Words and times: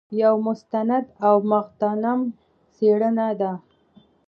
یو 0.21 0.33
مستند 0.45 1.05
او 1.27 1.35
مغتنم 1.51 2.19
څېړنه 2.75 3.27
ده. 3.39 3.51